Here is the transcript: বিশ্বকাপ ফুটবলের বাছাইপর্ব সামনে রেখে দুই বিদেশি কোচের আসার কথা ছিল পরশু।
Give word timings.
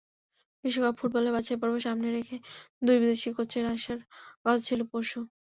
বিশ্বকাপ 0.63 0.93
ফুটবলের 0.99 1.35
বাছাইপর্ব 1.35 1.75
সামনে 1.85 2.09
রেখে 2.17 2.35
দুই 2.81 2.97
বিদেশি 3.01 3.29
কোচের 3.35 3.65
আসার 3.73 3.99
কথা 4.41 4.61
ছিল 4.67 4.79
পরশু। 4.91 5.19